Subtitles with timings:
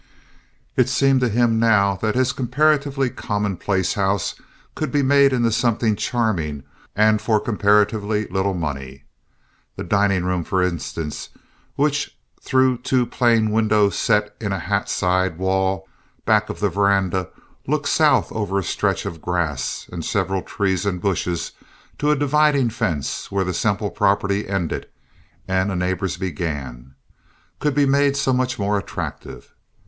[0.75, 4.33] It seemed to him now that his comparatively commonplace house
[4.73, 6.63] could be made into something charming
[6.95, 9.03] and for comparatively little money.
[9.75, 11.29] The dining room for instance
[11.75, 15.87] which, through two plain windows set in a hat side wall
[16.25, 17.29] back of the veranda,
[17.67, 21.51] looked south over a stretch of grass and several trees and bushes
[21.99, 24.87] to a dividing fence where the Semple property ended
[25.47, 26.95] and a neighbor's began,
[27.59, 29.53] could be made so much more attractive.